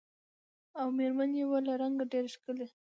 او 0.79 0.87
مېر 0.97 1.11
من 1.17 1.31
یې 1.39 1.45
وه 1.49 1.59
له 1.67 1.73
رنګه 1.81 2.05
ډېره 2.11 2.29
ښکلې 2.35 2.67